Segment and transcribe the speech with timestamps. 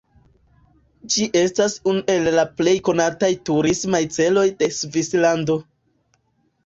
[1.15, 5.59] Ĝi estas unu el la plej konataj turismaj celoj de Svislando.